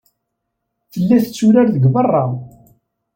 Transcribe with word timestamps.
Tella 0.91 1.17
tetturar 1.23 1.67
deg 1.75 1.83
beṛṛa. 1.93 2.23